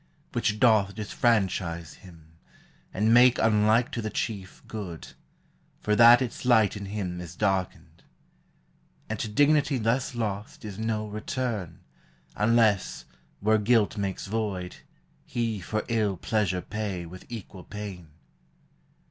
[0.33, 2.31] Which doth disfranchise him,
[2.91, 5.09] and make unlike To the chief good;
[5.79, 7.65] for that its light in him 442 THE HIGHER LIFE.
[7.67, 8.03] Is darkened.
[9.11, 11.81] And to dignity thus lost Is no return;
[12.35, 13.05] unless,
[13.41, 14.77] where guilt makes void,
[15.23, 18.07] He for ill pleasure pay with equal pain.